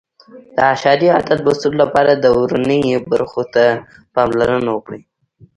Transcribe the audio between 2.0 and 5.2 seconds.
د ورنیې برخو ته پاملرنه وکړئ.